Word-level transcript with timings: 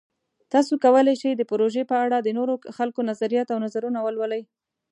تاسو 0.51 0.73
کولی 0.85 1.15
شئ 1.21 1.31
د 1.37 1.43
پروژې 1.51 1.83
په 1.91 1.95
اړه 2.05 2.17
د 2.21 2.27
نورو 2.37 2.53
خلکو 2.77 2.99
نظریات 3.09 3.47
او 3.53 3.59
نظرونه 3.65 3.99
ولولئ. 4.01 4.41